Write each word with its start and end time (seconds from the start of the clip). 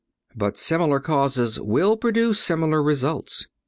(106) 0.33 0.35
But 0.39 0.57
similar 0.57 0.99
causes 0.99 1.59
will 1.59 1.95
produce 1.95 2.39
similar 2.39 2.81
results. 2.81 3.47